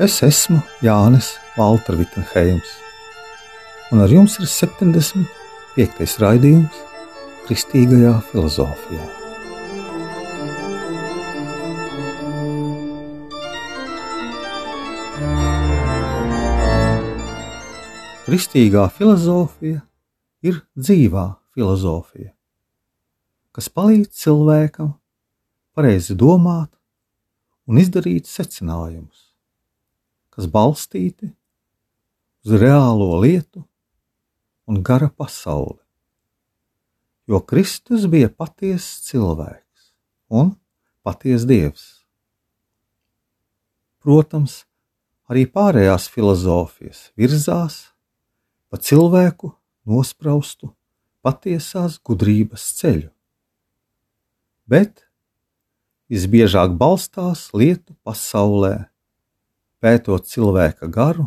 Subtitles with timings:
[0.00, 2.68] Es esmu Jānis Valtra Vitsenheims,
[3.92, 5.26] un ar jums ir 75.
[6.22, 6.78] raidījums
[7.44, 9.04] Kristīgajā filozofijā.
[18.24, 19.82] Kristīgā filozofija
[20.40, 22.30] ir dzīvā filozofija,
[23.52, 24.94] kas palīdz cilvēkam
[25.76, 26.72] pareizi domāt
[27.68, 29.31] un izdarīt secinājumus
[30.32, 31.28] kas balstīti
[32.42, 33.62] uz reālo lietu
[34.66, 35.80] un gara pasauli.
[37.28, 39.92] Jo Kristus bija patiesa cilvēks
[40.32, 40.54] un
[41.06, 41.84] patiesa dievs.
[44.02, 44.64] Protams,
[45.30, 47.78] arī pārējās filozofijas virzās
[48.72, 49.52] pa cilvēku
[49.86, 50.72] nospraustu
[51.22, 53.10] patiesās gudrības ceļu,
[54.66, 55.04] bet
[56.10, 58.91] visbiežāk balstās lietu pasaulē
[59.82, 61.26] pētot cilvēka garu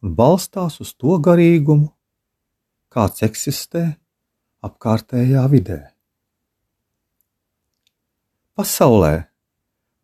[0.00, 1.90] un balstās uz to garīgumu,
[2.90, 3.84] kāds eksistē
[4.64, 5.80] apkārtējā vidē.
[8.56, 9.14] Pasaulē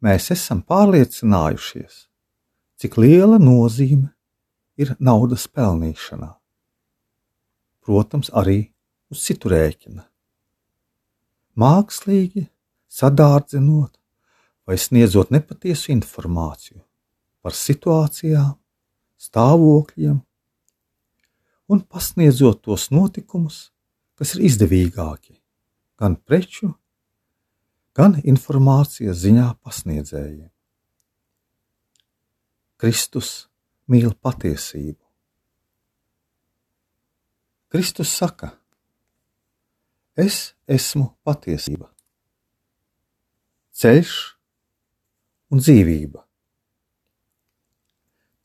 [0.05, 2.07] mēs esam pārliecinājušies,
[2.81, 4.13] cik liela nozīme
[4.81, 6.31] ir naudas pelnīšanā.
[7.85, 8.71] Protams, arī
[9.13, 10.05] uz citu rēķina.
[11.57, 12.47] Mākslīgi
[12.93, 13.95] sadārdzinot
[14.67, 16.83] vai sniedzot nepatiesu informāciju,
[17.47, 18.57] par situācijām,
[19.23, 20.17] stāvokļiem
[21.71, 23.69] un pasniedzot tos notikumus,
[24.19, 25.37] kas ir izdevīgāki
[25.95, 26.73] gan preču,
[27.95, 30.51] gan informācijas ziņā pasniedzējiem.
[32.83, 33.31] Kristus
[33.87, 34.99] mīl patiesību.
[37.71, 38.57] Kristus saka,
[40.19, 41.93] es esmu patiesība,
[43.71, 44.21] ceļš
[45.55, 46.26] un dzīvība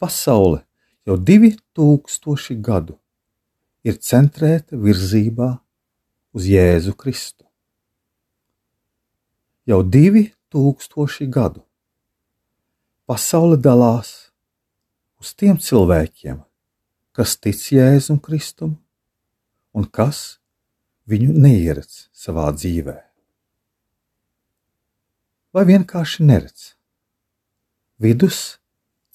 [0.02, 0.64] pasaule
[1.06, 2.98] jau divi tūkstoši gadu
[3.86, 5.52] ir centrēta virzībā
[6.38, 7.46] uz Jēzu Kristu.
[9.70, 11.64] Jau divi tūkstoši gadu
[13.10, 14.32] pasaule dalās
[15.22, 16.42] uz tiem cilvēkiem,
[17.14, 18.78] kas tic Jēzum Kristum
[19.78, 20.42] un kas
[21.12, 22.98] viņu neieredz savā dzīvē.
[25.52, 26.72] Vai vienkārši neredz
[28.00, 28.62] vidus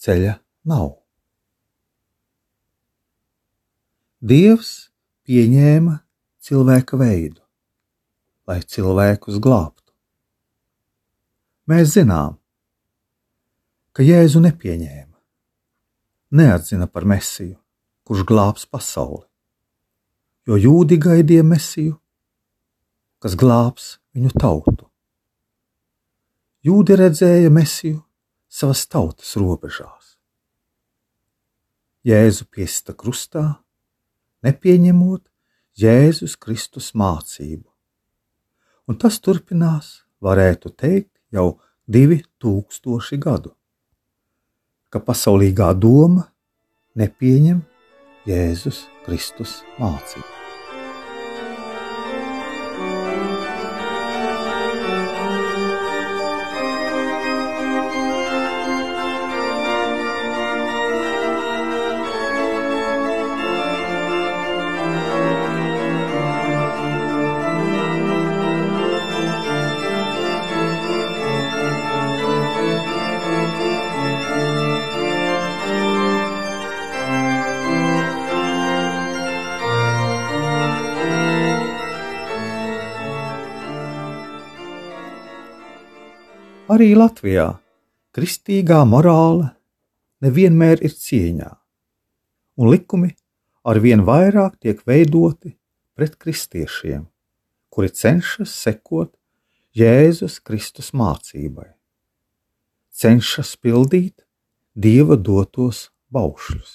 [0.04, 0.96] ceļa nav.
[4.26, 4.90] Dievs
[5.26, 6.00] pieņēma
[6.46, 7.42] cilvēka veidu,
[8.48, 9.92] lai cilvēkus glābtu.
[11.70, 12.38] Mēs zinām,
[13.94, 15.14] ka Jēzu nepieņēma,
[16.38, 17.56] neatzina par mesiju,
[18.06, 19.24] kurš glābs pasauli,
[20.46, 21.96] jo jūdi gaidīja mesiju,
[23.22, 24.86] kas glābs viņu tautu.
[26.66, 28.00] Jūdi redzēja mesiju
[28.50, 29.95] savas tautas robežās.
[32.06, 33.56] Jēzu piesta krustā,
[34.46, 35.24] nepieņemot
[35.82, 37.66] Jēzus Kristus mācību.
[38.86, 41.58] Un tas turpinās, varētu teikt, jau
[41.90, 43.56] divi tūkstoši gadu,
[44.86, 46.28] ka pasaulīgā doma
[46.94, 47.60] nepieņem
[48.30, 50.45] Jēzus Kristus mācību.
[86.66, 87.60] Arī Latvijā
[88.10, 89.52] kristīgā morāle
[90.24, 91.50] nevienmēr ir cieņā,
[92.58, 93.12] un likumi
[93.62, 95.52] arvien vairāk tiek veidoti
[95.94, 97.04] pret kristiešiem,
[97.70, 99.12] kuri cenšas sekot
[99.78, 101.68] Jēzus Kristus mācībai,
[102.90, 104.24] cenšas pildīt
[104.74, 106.72] Dieva dotos baušļus.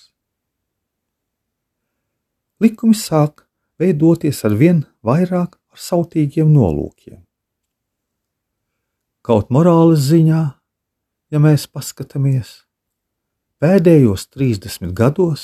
[2.63, 3.43] Likumi sāk
[3.75, 7.19] veidoties ar vien vairāk ar sautīgiem nolūkiem
[9.21, 10.41] kaut morāles ziņā,
[11.31, 12.61] ja mēs paskatāmies,
[13.61, 15.41] Pēdējos 30 gados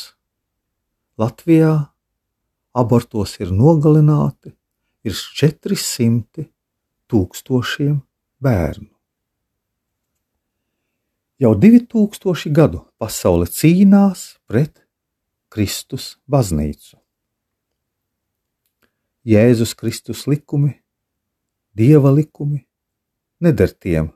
[1.21, 1.91] Latvijā
[2.73, 4.55] abortos ir nogalināti
[5.05, 6.47] virs 400
[7.13, 7.99] tūkstošiem
[8.41, 8.89] bērnu.
[11.37, 14.81] Jau 2000 gadu pasaule cīnās pret
[15.53, 16.97] Kristus baznīcu.
[19.29, 20.73] Jēzus Kristus likumi,
[21.77, 22.63] Dieva likumi
[23.43, 24.11] neder tiem,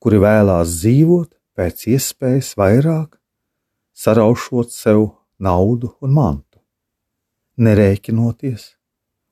[0.00, 3.16] kuri vēlās dzīvot pēc iespējas vairāk,
[3.96, 5.08] saraušot sev
[5.40, 6.60] naudu un mantu,
[7.56, 8.68] nerēķinoties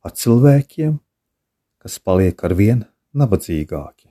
[0.04, 0.96] ar cilvēkiem,
[1.80, 2.84] kas paliek ar vien
[3.16, 4.08] nabadzīgāki.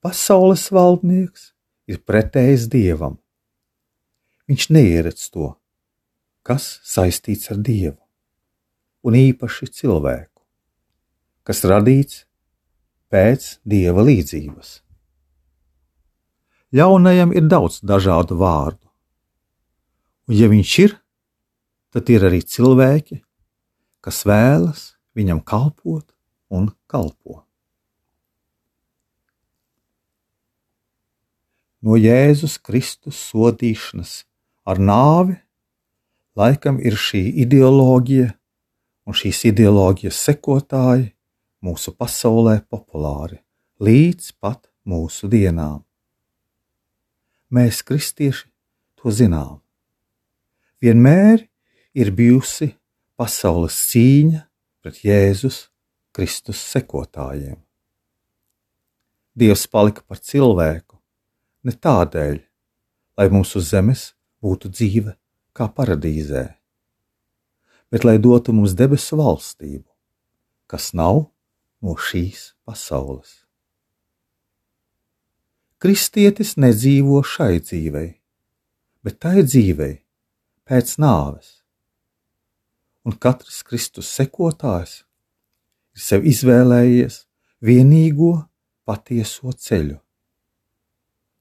[0.00, 1.50] Pasaules valdnieks
[1.90, 3.18] ir pretējs dievam.
[4.48, 5.52] Viņš neieredz to,
[6.46, 7.98] kas saistīts ar dievu,
[9.04, 10.40] un īpaši cilvēku,
[11.44, 12.24] kas radīts
[13.10, 14.78] pēc dieva līdzības.
[16.76, 18.86] Ļaunajam ir daudz dažādu vārdu,
[20.30, 20.96] un ja viņš ir,
[21.90, 23.20] tad ir arī cilvēki,
[24.00, 26.06] kas vēlas viņam kalpot
[26.54, 27.42] un kalpo.
[31.82, 34.24] no Jēzus Kristus sodīšanas
[34.68, 35.36] ar nāvi,
[36.36, 38.28] laikam ir šī ideoloģija
[39.08, 41.10] un šīs ideoloģijas sekotāji
[41.64, 43.40] mūsu pasaulē populāri
[43.80, 45.80] līdz pat mūsu dienām.
[47.50, 48.46] Mēs, kristieši,
[49.00, 49.58] to zinām.
[50.80, 51.46] Vienmēr
[51.96, 52.70] ir bijusi
[53.18, 54.44] pasaules cīņa
[54.80, 55.66] pret Jēzus
[56.16, 57.58] Kristus sekotājiem.
[59.36, 60.98] Dievs palika par cilvēku,
[61.64, 62.40] ne tādēļ,
[63.16, 64.10] lai mums uz zemes
[64.42, 65.14] būtu dzīve
[65.56, 66.46] kā paradīzē,
[67.92, 69.86] bet lai dotu mums debesu valstību,
[70.70, 71.28] kas nav
[71.84, 73.40] no šīs pasaules.
[75.80, 78.10] Kristietis nedzīvo šai dzīvei,
[79.04, 79.94] bet tai dzīvei
[80.68, 81.62] pēc nāves,
[83.04, 85.00] un katrs Kristus sekotājs
[85.96, 87.24] ir sev izvēlējies
[87.64, 88.34] vienīgo
[88.84, 90.00] patieso ceļu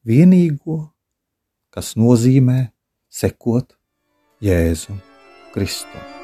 [0.09, 0.79] vienīgo,
[1.73, 2.69] kas nozīmē
[3.09, 3.75] sekot
[4.43, 5.03] Jēzum
[5.53, 6.18] Kristum.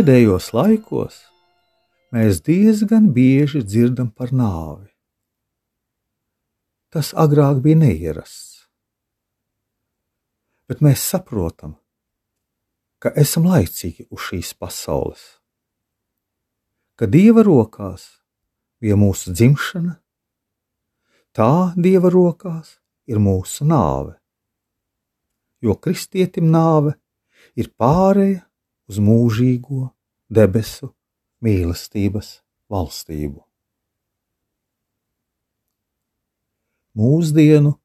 [0.00, 1.16] Pēdējos laikos
[2.16, 4.86] mēs diezgan bieži dzirdam par nāvi.
[6.88, 8.62] Tas agrāk bija neierasts.
[10.72, 11.76] Bet mēs saprotam,
[12.96, 15.20] ka esam laicīgi uz šīs pasaules,
[16.96, 18.08] ka Dieva rokās
[18.80, 19.98] bija mūsu dzimšana,
[21.36, 24.16] tā Dieva rokās ir mūsu nāve,
[25.60, 26.96] jo kristietim nāve
[27.52, 28.46] ir pārēja
[28.90, 29.84] uz mūžīgo
[30.26, 30.88] debesu
[31.46, 32.40] mīlestības
[32.70, 33.38] valstību.
[36.98, 37.76] Mūsdienu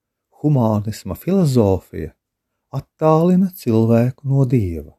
[0.42, 2.16] humānisma filozofija
[2.74, 4.96] attālina cilvēku no dieva,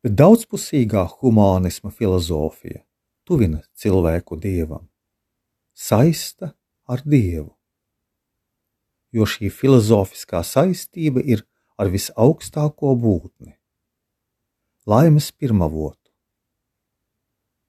[0.00, 2.80] bet daudzpusīgā humānisma filozofija
[3.28, 4.88] tuvina cilvēku dievam,
[5.76, 6.54] saista
[6.88, 7.52] ar dievu,
[9.12, 11.44] jo šī filozofiskā saistība ir
[11.76, 13.58] ar visaugstāko būtni
[14.86, 16.10] laimes pirmavotu.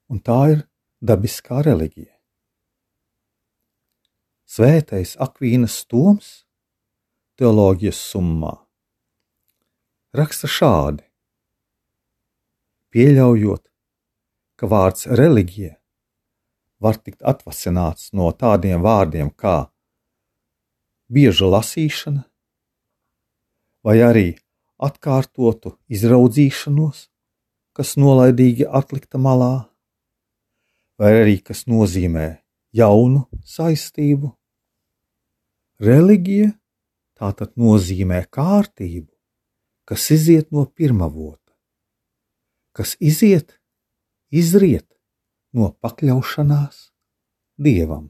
[0.08, 0.62] Un tā ir
[1.04, 2.14] dabiskā reliģija.
[4.48, 6.30] Svētais Akvīnas Toms
[7.38, 8.54] teoloģijas summā
[10.18, 11.04] raksta šādi:
[12.94, 13.66] Pieļaujot,
[14.58, 15.76] ka vārds reliģija
[16.82, 19.68] var tikt atvasināts no tādiem vārdiem kā
[21.12, 22.24] bieža lasīšana,
[23.84, 24.28] vai arī
[24.78, 27.08] atkārtotu izraudzīšanos,
[27.78, 29.68] kas nolaidīgi atlikta malā,
[30.98, 32.28] vai arī kas nozīmē
[32.78, 34.32] jaunu saistību.
[35.82, 36.52] Reliģija
[37.18, 39.12] tātad nozīmē kārtību,
[39.86, 41.54] kas iziet no pirmavota,
[42.74, 43.60] kas iziet,
[44.34, 44.88] izriet
[45.54, 46.88] no pakļaušanās
[47.62, 48.10] dievam.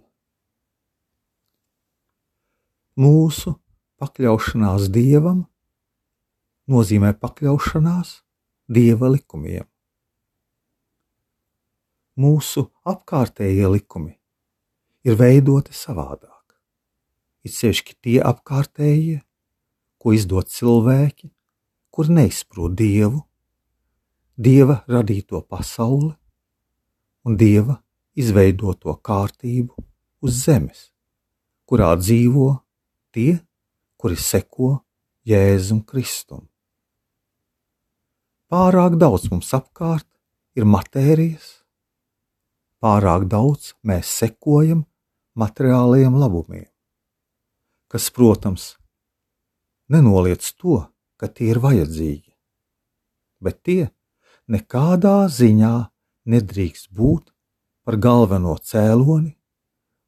[2.97, 3.53] Mūsu
[4.01, 5.45] pakļaušanās dievam
[6.67, 8.21] nozīmē pakļaušanās
[8.67, 9.67] dieva likumiem.
[12.17, 14.15] mūsu apkārtējie likumi
[15.05, 16.57] ir veidoti savādāk.
[17.45, 19.21] Ir sevišķi tie apkārtējie,
[20.01, 21.29] ko izdod cilvēki,
[21.93, 23.21] kur neizprot dievu,
[24.35, 26.13] dieva radīto pasauli
[27.27, 27.79] un dieva
[28.17, 29.85] izveidoto kārtību
[30.25, 30.89] uz zemes,
[31.69, 32.49] kurā dzīvo
[33.13, 33.37] tie,
[33.97, 34.77] kuri seko
[35.27, 36.47] Jēzum Kristum.
[38.47, 40.07] Pārāk daudz mums apkārt
[40.55, 41.65] ir matērijas,
[42.79, 44.85] pārāk daudz mēs sekojam
[45.35, 46.69] materiālajiem labumiem,
[47.91, 48.77] kas, protams,
[49.91, 50.85] nenoliedz to,
[51.19, 52.31] ka tie ir vajadzīgi,
[53.43, 53.89] bet tie
[54.47, 55.73] nekādā ziņā
[56.31, 57.33] nedrīkst būt
[57.83, 59.33] par galveno cēloni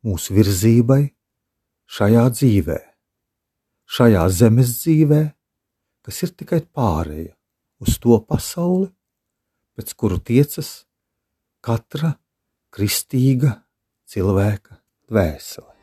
[0.08, 1.02] mūsu virzībai
[1.92, 2.80] šajā dzīvē,
[4.00, 5.20] šajā zemes dzīvē,
[6.08, 7.36] kas ir tikai pārēja
[7.80, 8.90] uz to pasauli,
[9.76, 10.86] pēc kuru tiecas
[11.64, 12.14] katra
[12.76, 13.56] kristīga
[14.10, 15.76] cilvēka dvēsele.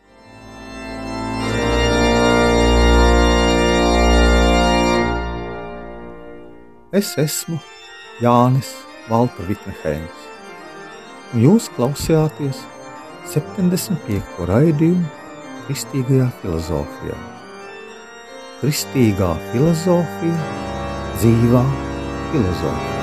[6.97, 7.59] Es esmu
[8.23, 8.71] Jānis
[9.11, 10.27] Valtra Vitneheims,
[11.35, 12.63] un jūs klausījāties
[13.33, 14.47] 75.
[14.49, 15.25] raidījumu
[15.67, 17.17] Kristīgajā filozofijā.
[18.61, 20.47] Kristīgā filozofija,
[21.19, 21.65] dzīvā
[22.33, 22.96] filozofija.